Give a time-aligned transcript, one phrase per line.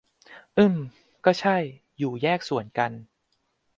[0.57, 0.75] อืม
[1.25, 1.57] ก็ใช่
[1.97, 2.91] อยู่แยกส่วนกัน